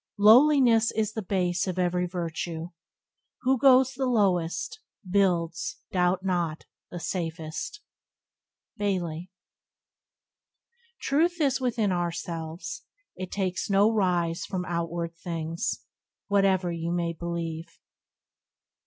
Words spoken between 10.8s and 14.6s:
"Truth is within ourselves; it takes no rise